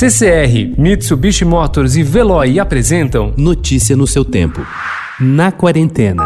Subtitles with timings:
[0.00, 4.66] CCR, Mitsubishi Motors e Veloy apresentam Notícia no seu tempo.
[5.20, 6.24] Na quarentena.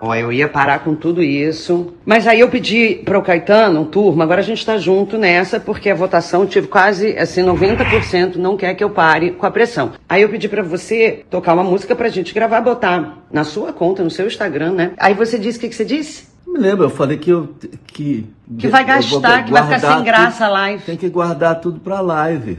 [0.00, 1.94] Ó, eu ia parar com tudo isso.
[2.04, 5.88] Mas aí eu pedi para o Caetano, turma, agora a gente está junto nessa, porque
[5.88, 9.92] a votação tive quase, assim, 90% não quer que eu pare com a pressão.
[10.08, 14.02] Aí eu pedi para você tocar uma música pra gente gravar, botar na sua conta,
[14.02, 14.90] no seu Instagram, né?
[14.98, 16.24] Aí você disse, o que, que você disse?
[16.44, 17.54] Não me lembro, eu falei que eu...
[17.86, 18.26] Que,
[18.58, 20.82] que vai gastar, que vai ficar sem graça a live.
[20.82, 22.58] Tem que guardar tudo pra live.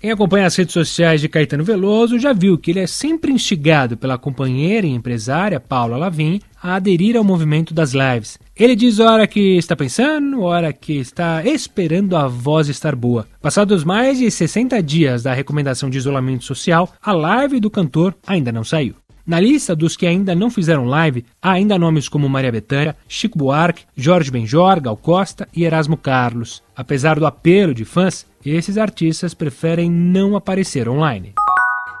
[0.00, 3.98] Quem acompanha as redes sociais de Caetano Veloso já viu que ele é sempre instigado
[3.98, 8.38] pela companheira e empresária Paula Lavin a aderir ao movimento das lives.
[8.56, 13.26] Ele diz hora que está pensando, hora que está esperando a voz estar boa.
[13.42, 18.50] Passados mais de 60 dias da recomendação de isolamento social, a live do cantor ainda
[18.50, 18.94] não saiu.
[19.26, 23.38] Na lista dos que ainda não fizeram live, há ainda nomes como Maria Bethânia, Chico
[23.38, 26.62] Buarque, Jorge Benjor, Gal Costa e Erasmo Carlos.
[26.74, 31.34] Apesar do apelo de fãs, esses artistas preferem não aparecer online.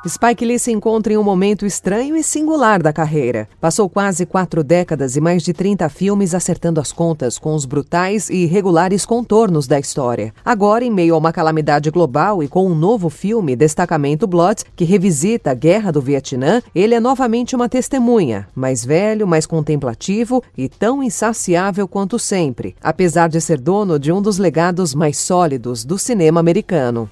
[0.08, 3.46] Spike Lee se encontra em um momento estranho e singular da carreira.
[3.60, 8.30] Passou quase quatro décadas e mais de 30 filmes acertando as contas com os brutais
[8.30, 10.32] e irregulares contornos da história.
[10.42, 14.86] Agora, em meio a uma calamidade global e com um novo filme, Destacamento Blood, que
[14.86, 20.66] revisita a Guerra do Vietnã, ele é novamente uma testemunha, mais velho, mais contemplativo e
[20.66, 25.98] tão insaciável quanto sempre, apesar de ser dono de um dos legados mais sólidos do
[25.98, 27.10] cinema americano.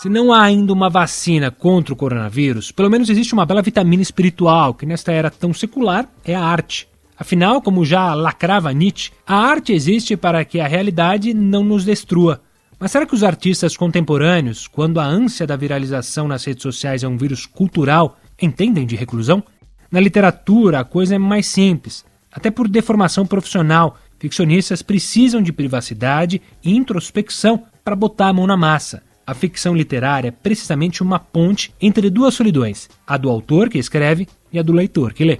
[0.00, 4.00] Se não há ainda uma vacina contra o coronavírus, pelo menos existe uma bela vitamina
[4.00, 6.86] espiritual que, nesta era tão secular, é a arte.
[7.18, 12.40] Afinal, como já lacrava Nietzsche, a arte existe para que a realidade não nos destrua.
[12.78, 17.08] Mas será que os artistas contemporâneos, quando a ânsia da viralização nas redes sociais é
[17.08, 19.42] um vírus cultural, entendem de reclusão?
[19.90, 22.04] Na literatura, a coisa é mais simples.
[22.30, 28.56] Até por deformação profissional, ficcionistas precisam de privacidade e introspecção para botar a mão na
[28.56, 29.07] massa.
[29.28, 34.26] A ficção literária é precisamente uma ponte entre duas solidões, a do autor que escreve
[34.50, 35.38] e a do leitor que lê.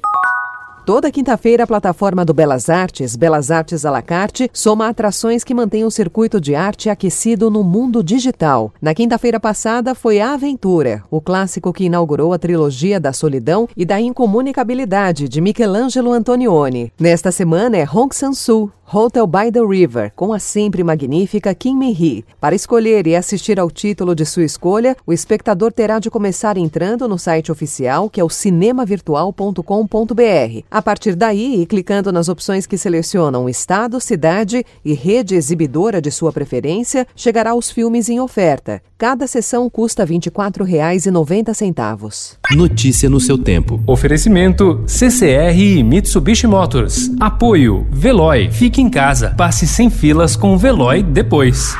[0.84, 5.53] Toda quinta-feira, a plataforma do Belas Artes, Belas Artes à la carte, soma atrações que
[5.53, 8.72] mantêm o circuito de arte aquecido no mundo digital.
[8.81, 13.84] Na quinta-feira passada foi A Aventura, o clássico que inaugurou a trilogia da solidão e
[13.84, 16.91] da incomunicabilidade de Michelangelo Antonioni.
[16.99, 22.25] Nesta semana é Hong Sang-soo, Hotel by the River, com a sempre magnífica Kim Min-hee.
[22.41, 27.06] Para escolher e assistir ao título de sua escolha, o espectador terá de começar entrando
[27.06, 30.65] no site oficial, que é o cinemavirtual.com.br.
[30.71, 36.10] A partir daí, e clicando nas opções que selecionam estado, cidade e rede exibidora de
[36.10, 38.81] sua preferência, chegará aos filmes em oferta.
[38.97, 42.38] Cada sessão custa R$ 24,90.
[42.56, 43.82] Notícia no seu tempo.
[43.87, 47.10] Oferecimento CCR e Mitsubishi Motors.
[47.20, 48.49] Apoio Veloy.
[48.78, 49.34] Fique em casa.
[49.37, 51.77] Passe sem filas com o Veloy depois.